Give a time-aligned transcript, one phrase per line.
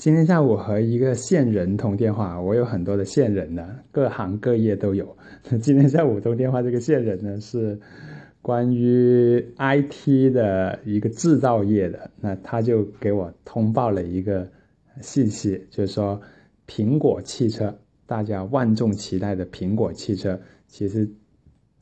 [0.00, 5.14] 今天下午和一个线人通电话，我有很多的线人呢，各行各业都有。
[5.60, 7.78] 今天下午通电话，这个线人呢是
[8.40, 14.48] 关于 IT 的一个制造业的，那他就给我通报了一个
[15.02, 16.22] 信息，就是说
[16.66, 17.76] 苹果汽车，
[18.06, 21.10] 大家万众期待的苹果汽车，其实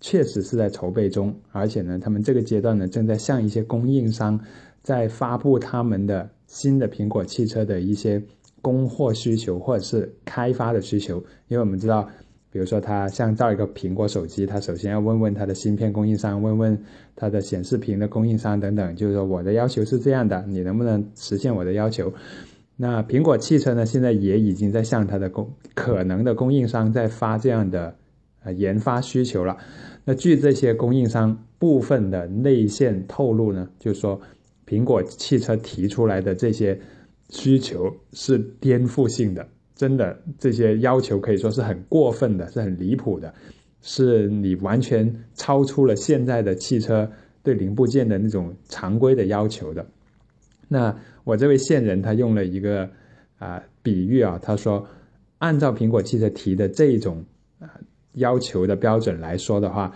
[0.00, 4.40] 确实是在筹备中，而且呢，他们这个阶段呢正在向一些供应商
[4.82, 6.30] 在发布他们的。
[6.48, 8.22] 新的苹果汽车的一些
[8.62, 12.08] 供货需求或者是开发的需求，因为我们知道，
[12.50, 16.82] 比如说他像造一个苹果手机，他首先要问问他的芯片供应商，问问
[17.14, 22.10] 他的显示屏的供应商等等，就是说我的要求是这样的，你能不能实现我的要求？
[22.76, 27.94] 那苹果汽车呢，现在也已经在向它的供可能的供应商在发这样的
[28.42, 29.56] 呃研发需求了。
[30.04, 34.20] 那据这些供应商部分的内线透露呢，就是说。
[34.68, 36.78] 苹果汽车提出来的这些
[37.30, 43.32] 需求是颠覆性的，真的，这些要求可以说是很过分的，是很离谱的，
[43.80, 47.10] 是你完全超出了现在的汽车
[47.42, 49.86] 对零部件的那种常规的要求的。
[50.68, 52.90] 那我这位线人他用了一个
[53.38, 54.86] 啊比喻啊，他说，
[55.38, 57.24] 按照苹果汽车提的这种
[57.58, 57.80] 啊
[58.18, 59.92] 要求的标准来说的话。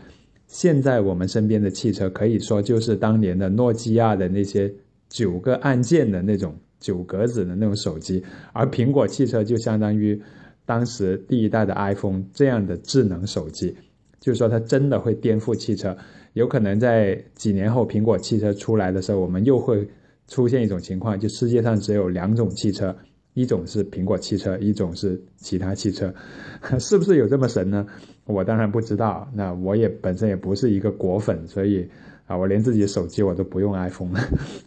[0.48, 4.70] 现在我们身边的汽车可以说就是当年的诺基亚的那些
[5.08, 10.20] 九个按键的那种九格子的那种手机，而苹果汽车就相当于
[10.66, 13.74] 当时第一代的 iPhone 这样的智能手机，
[14.20, 15.96] 就是说它真的会颠覆汽车。
[16.34, 19.88] 有可能在几年后苹果汽车出来的时候，我们又会
[20.28, 22.94] 出现一种情况，就世界上只有两种汽车。
[23.34, 26.14] 一种是苹果汽车，一种是其他汽车，
[26.78, 27.86] 是不是有这么神呢？
[28.24, 29.28] 我当然不知道。
[29.34, 31.88] 那我也本身也不是一个果粉，所以
[32.26, 34.12] 啊，我连自己手机我都不用 iPhone。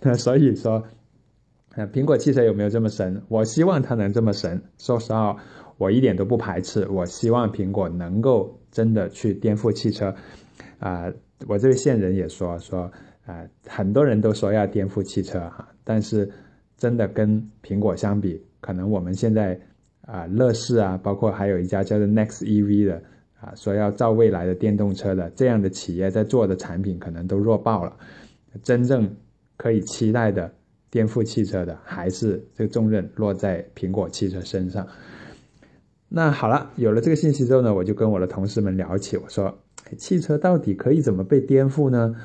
[0.02, 0.84] 那 所以说，
[1.76, 3.22] 啊，苹果汽车有没有这么神？
[3.28, 4.64] 我希望它能这么神。
[4.78, 5.38] 说实话，
[5.78, 6.88] 我一点都不排斥。
[6.90, 10.16] 我希望苹果能够真的去颠覆汽车。
[10.80, 11.14] 啊，
[11.48, 12.92] 我这位线人也说说
[13.28, 16.32] 啊，很多人都说要颠覆汽车哈，但是
[16.78, 18.42] 真的跟苹果相比。
[18.66, 19.60] 可能我们现在
[20.02, 23.00] 啊，乐视啊，包括还有一家叫做 Next EV 的
[23.40, 27.96] 啊，说要造未来的电动车的这样的企业在做的产品，可能都弱爆了。
[28.64, 29.18] 真正
[29.56, 30.52] 可以期待的
[30.90, 34.88] 颠覆汽车的，还是这个重任落在苹果汽车身上。
[36.10, 39.60] 那好了，有了这个信息之后呢，我就跟我的同事们聊起，我说，
[39.96, 42.16] 汽车到底可以怎么被颠覆呢？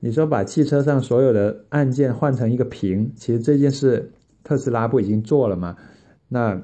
[0.00, 4.12] 你说把汽车上所有的按键换成一个屏，其实这件事。
[4.44, 5.76] 特斯拉不已经做了吗？
[6.28, 6.62] 那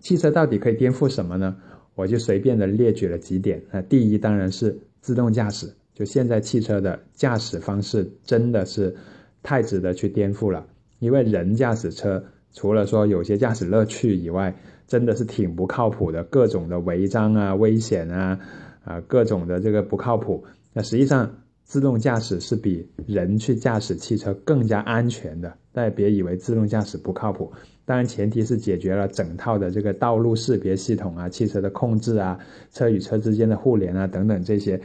[0.00, 1.56] 汽车到底可以颠覆什么呢？
[1.94, 3.62] 我就随便的列举了几点。
[3.70, 8.96] 那第一当然是自动驾驶，就现在汽车的驾驶方式真的是
[9.42, 10.66] 太值得去颠覆了。
[11.00, 18.40] 因为人驾驶车除了说有些驾驶乐趣以外，真的是挺不靠谱的，各种的违章啊、危险啊
[18.84, 20.44] 啊，各种的这个不靠谱。
[20.72, 21.36] 那实际上。
[21.72, 27.50] 自动驾驶是比人去驾驶汽车更加安全的，大家别以为自动驾驶不靠谱。
[27.86, 32.38] 当然，前提是解决了整套的这个道路识别系统啊、汽车的控制啊、
[32.72, 34.78] 车与车之间的互联啊等等这些。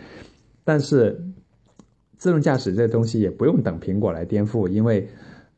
[0.64, 1.22] 但是，
[2.18, 5.10] 自动驾驶这东西也不用等苹果来颠覆，因为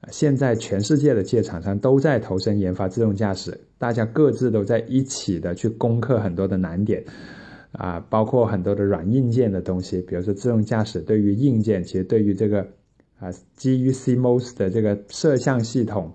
[0.10, 7.04] 现在全世界的汽车厂商都在投身研发自动驾驶，大家各自都在一起的去攻克很多的难点。
[7.72, 12.68] 啊，包括很多的软硬件的东西，比如说自动驾驶对于硬件，其实对于这个
[13.20, 16.14] 啊基于 CMOS 的这个摄像系统、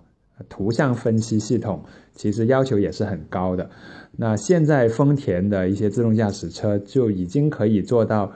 [0.49, 1.85] 图像分析系统，
[2.15, 3.71] 其实要求也是很高的。
[4.17, 8.33] 那现在丰田的一些自动驾驶车就已经可以做到，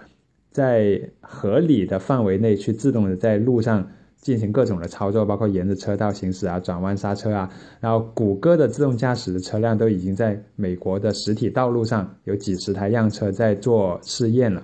[0.51, 3.91] 在合理的范围内去自动的在路上。
[4.21, 7.51] 进行各种的操作，包括沿着车道行驶啊、转弯刹车啊。
[7.81, 14.63] 然后，谷歌的自动驾驶的车辆都已经在美国的实体道路上有几十台样车在做试验了。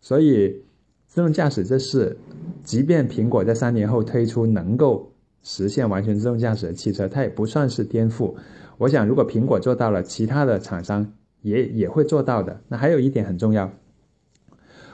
[0.00, 0.62] 所以，
[1.06, 2.16] 自动驾驶这是，
[2.62, 8.34] 即便苹果在三年后推出能够实现完全自动驾驶的汽车，它也不算是颠覆。
[8.78, 12.60] 我想，如果苹果做到了，其他的厂商也也会做到的。
[12.68, 13.72] 那还有一点很重要。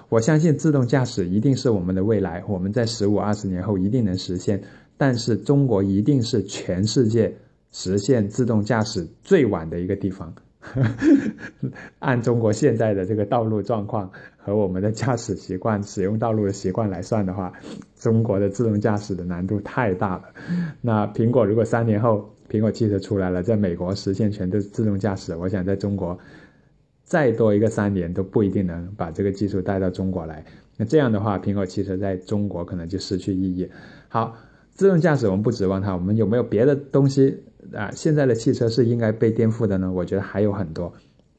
[0.09, 4.63] 我相信自动驾驶一定是我们的未来，我们在十五二十年后一定能实现。
[4.97, 7.37] 但是中国一定是全世界
[7.71, 10.35] 实现自动驾驶最晚的一个地方。
[12.01, 17.53] 按中国现在的这个道路状况和我们的驾驶习惯、使用道路的习惯来算的话，
[17.97, 20.25] 中国的自动驾驶的难度太大了。
[20.81, 26.19] 那苹果如果三年后苹果汽车出来了，在美国实现全都自动驾驶，我想在中国。
[27.09, 30.45] 再多一个三年都不一定能把这个技术带到中国来。
[30.77, 33.71] 那这样的话，苹果汽车在中国可能就失去意义。
[34.09, 34.37] 好，
[34.71, 39.91] 自动驾驶我们不指望它，我们有没有别的东西啊，现在的汽车是应该被颠覆的呢？
[39.91, 40.93] 我觉得还有很多，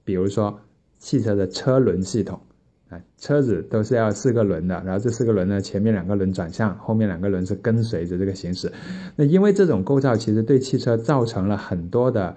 [0.03, 0.59] 比如说
[0.97, 2.41] 汽车的车轮系统
[2.89, 8.73] 啊，车子都是要四个轮的，然后这四个轮呢，前面两个轮转向，后面两个轮是跟随着这个行驶。
[9.15, 12.35] 那因为这种构造其实对汽车造成了很多的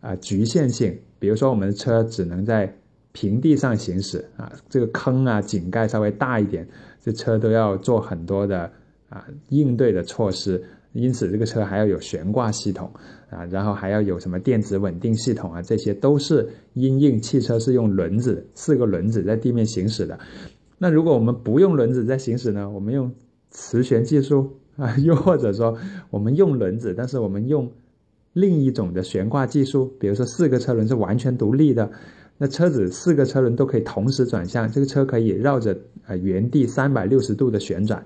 [0.00, 2.74] 啊局限性，比如说我们的车只能在
[3.12, 6.66] 平地上行驶啊，这个坑啊井盖稍微大一点，
[7.00, 8.72] 这车都要做很多的
[9.08, 10.64] 啊应对的措施。
[10.92, 12.90] 因此，这个车还要有悬挂系统
[13.30, 20.18] 啊，然后还要有什么电子稳定系统啊，这些都是因应汽车是用轮子四个轮子在地面行驶的。
[20.78, 22.68] 那如果我们不用轮子在行驶呢？
[22.70, 23.12] 我们用
[23.50, 25.78] 磁悬技术啊，又或者说
[26.10, 27.70] 我们用轮子，但是我们用
[28.32, 31.90] 另一种的悬挂技术，比如说四个车轮是完全独立的，
[32.38, 38.04] 那车子四个车轮都可以同时转向，这个车可以绕着呃原地三百六十度的旋转，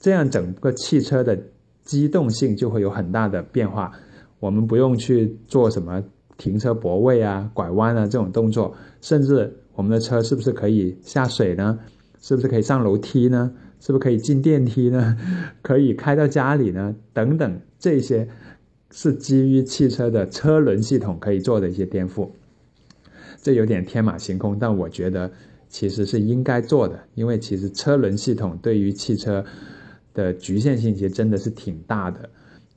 [0.00, 1.38] 这样整个汽车的。
[1.82, 3.90] 机动性就会有很大的变化，
[4.38, 6.04] 我们不用去做什么
[6.36, 11.80] 停车泊位啊、拐弯啊这种动作，甚至我们的车是不是可以下水呢？
[12.20, 13.50] 是不是可以上楼梯呢？
[13.80, 15.16] 是不是可以进电梯呢？
[15.62, 16.94] 可以开到家里呢？
[17.12, 18.28] 等等，这些
[18.90, 22.30] 是基于汽车的车轮系统可以做的一些颠覆。
[23.42, 25.30] 这有点天马行空，但我觉得
[25.68, 29.44] 其实是应该做的，因为其实车轮系统对于汽车。
[30.12, 32.28] 的局限性其实真的是挺大的。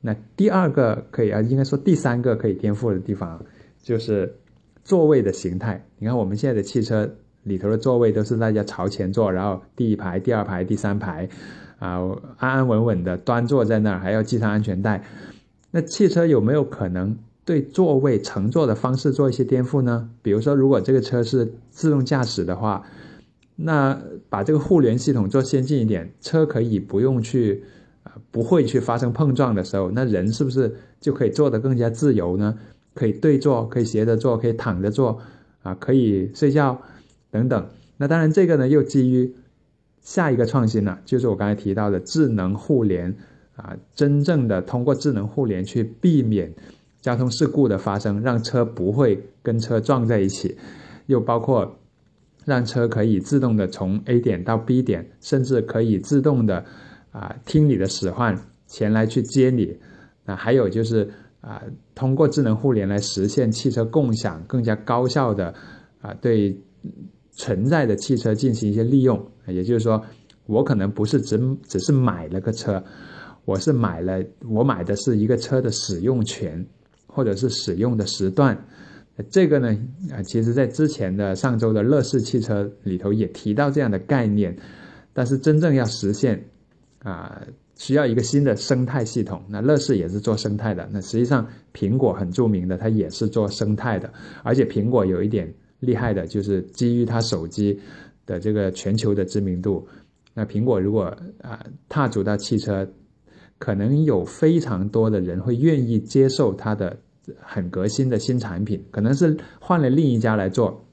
[0.02, 3.44] 那第二个可以啊，应该说第三个可以颠覆的地方，
[3.82, 4.36] 就是
[4.84, 5.84] 座位的形态。
[5.98, 11.28] 你看我们现在的汽车里头的座位都是大家朝前坐，然后第一排、第二排、第三排，
[11.80, 11.98] 啊，
[12.38, 15.04] 安安稳稳的端坐在那儿，还要系上安全带。
[15.74, 20.10] 那汽车有没有可能对座位乘坐的方式做一些颠覆呢？
[20.22, 22.86] 比如说，如果这个车是自动驾驶的话。
[23.56, 27.64] 那把这个互联系统做先进一点，车可以不用去，
[28.02, 32.58] 啊，不会去发生碰撞的时候，那人是不是就可以坐得更加自由呢？
[32.96, 35.20] 可以对坐，可以斜着坐，可以躺着坐，
[35.62, 36.82] 啊，可以睡觉，
[37.30, 37.70] 等等。
[37.98, 39.36] 那当然，这个呢又基于
[40.02, 43.16] 下一个创新了，就是我刚才提到的智能互联，
[43.56, 46.54] 啊，真正的通过智能互联去避免
[47.02, 50.58] 交通事故的发生，让车不会跟车撞在一起，
[51.06, 51.80] 又包括。
[52.46, 56.66] 让车可以自动的从 A 点到 B 点，甚至可以自动的
[57.14, 59.78] 啊听你的使唤前来去接你。
[60.26, 61.10] 啊，还有就是
[61.40, 61.64] 啊，
[61.96, 65.54] 通过智能互联来实现汽车共享，更加高效的
[66.02, 66.62] 啊对
[67.32, 69.26] 存在的汽车进行一些利用。
[69.48, 70.04] 也就是说，
[70.46, 72.84] 我可能不是只只是买了个车，
[73.46, 76.66] 我是买了我买的是一个车的使用权，
[77.08, 78.66] 或者是使用的时段。
[79.30, 79.78] 这个呢，
[80.12, 84.58] 啊，其实在之前的上周的乐视汽车里头也提到这样的概念，
[85.14, 86.46] 但是真正要实现，
[87.04, 87.46] 啊，
[87.76, 89.44] 需要一个新的生态系统。
[89.50, 94.12] 那乐视也是做生态的，那实际上苹果很著名的，它也是做生态的，
[94.42, 97.80] 而且苹果有一点厉害的，就是基于它手机
[98.26, 99.88] 的这个全球的知名度，
[100.34, 102.88] 那苹果如果啊踏足到汽车，
[103.64, 106.98] 可能有非常多的人会愿意接受它的。
[107.40, 110.84] 很革新的新产品，可能是换了另一家来做，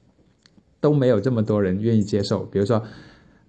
[0.79, 2.45] 都没有这么多人愿意接受。
[2.45, 2.81] 比如说，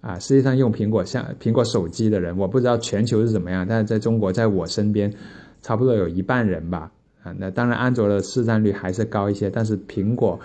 [0.01, 5.13] 啊，实际上用苹果像苹果手机的人，我不知道全球是怎么样，但是在中国，在我身边，
[5.61, 6.91] 差不多有一半人吧。
[7.23, 10.37] 啊，那当然安卓的市占率还是高一些，但是苹果，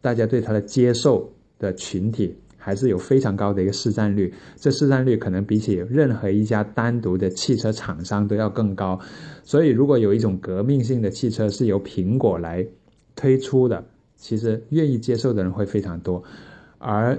[0.00, 2.36] 大家对它的接受的群体。
[2.64, 9.00] 还是有非常高的一个市占率，这市占率可能比起任何一家单独的汽车厂商都要更高。
[9.42, 12.64] 所以，如果有一种革命性的汽车是由苹果来
[13.16, 13.84] 推出的，
[14.16, 16.22] 其实愿意接受的人会非常多，
[16.78, 17.18] 而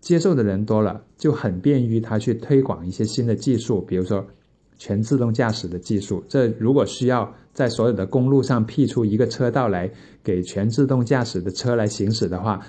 [0.00, 4.24] 接受的人多了，就很便于他去推广一些新的技术，比如说
[4.78, 6.22] 全自动驾驶的技术。
[6.28, 9.90] 这如果需要在所有的公路上辟出一个车道来
[10.22, 12.64] 给全自动驾驶的车来行驶的话，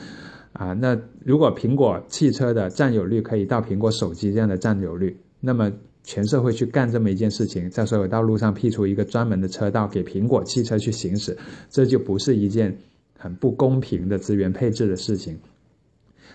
[0.54, 5.72] 啊，那如果苹果汽车的占有率可以到苹果手机这样的占有率，那么
[6.04, 11.38] 全社会去干这么一件事情，在所有道路上辟出一个专门的车道给苹果汽车去行驶，
[11.70, 12.78] 这就不是一件
[13.18, 15.40] 很不公平的资源配置的事情。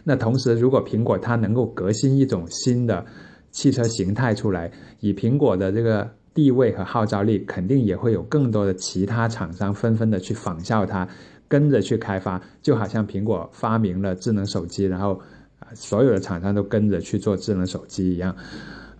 [0.04, 3.04] 那同时，如果苹果它能够革新一种新的
[3.50, 4.70] 汽车形态出来，
[5.00, 11.08] 以苹果的这个地位和号召力，肯定也会有更多的其他厂商纷纷的去仿效它。
[11.48, 15.20] 跟着去开发，就好像苹果发明了智能手机，然后
[15.58, 18.36] 啊，所有的厂商都跟着去做智能手机一样，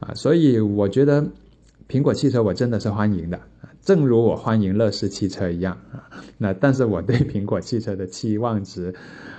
[0.00, 1.26] 啊，所以我觉得
[1.88, 3.41] 苹果汽车我真的是欢迎的，
[3.83, 6.09] 正如我欢迎乐视汽车一样啊。
[6.38, 8.95] 那但是我对苹果汽车的期望值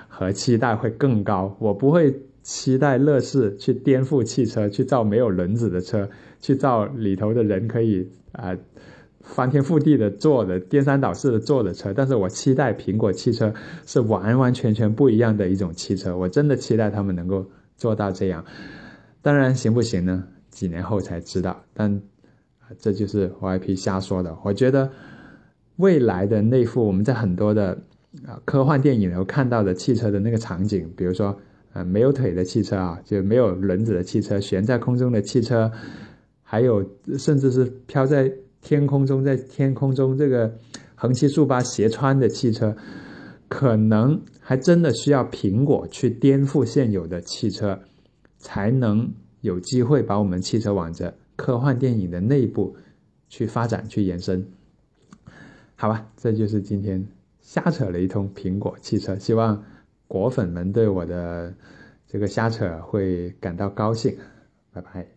[0.07, 6.09] 和期待会更高，我不会期待乐视去颠覆汽车，去造没有轮子的车，
[6.41, 8.57] 去造里头的人可以啊。
[9.27, 13.53] 翻天覆地的做的颠三倒四的做的车，但是我期待苹果汽车
[13.85, 18.43] 是完完全全不一样的一种汽车，我真的期待他们能够做到这样。
[19.21, 20.23] 当然行不行呢？
[20.49, 21.61] 几年后才知道。
[21.73, 22.01] 但
[22.79, 24.35] 这就是 YP 瞎说的。
[24.43, 24.89] 我觉得
[25.75, 27.77] 未来的那副我们在很多的
[28.25, 31.37] 啊科幻电影里头看到的汽车的那个场景，比如说
[31.73, 35.71] 呃没有腿的汽车啊，就没有轮子的汽车，悬在空中的汽车，
[36.41, 36.83] 还有
[37.19, 38.31] 甚至是飘在。
[38.61, 40.57] 天空中，在天空中这个
[40.95, 42.75] 横七竖八斜穿的汽车，
[43.47, 47.79] 可能还真的需要苹果去颠覆现有的汽车，
[48.37, 52.75] 才能有机会把我们汽车往着科幻电影的内部
[53.29, 54.47] 去发展、去延伸。
[55.75, 57.07] 好吧，这就是今天
[57.39, 59.63] 瞎扯了一通苹果汽车，希望
[60.07, 61.53] 果粉们对我的
[62.07, 64.17] 这个瞎扯会感到高兴。
[64.73, 65.16] 拜拜。